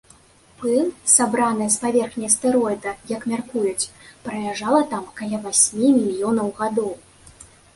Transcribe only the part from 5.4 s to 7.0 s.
васьмі мільёнаў гадоў.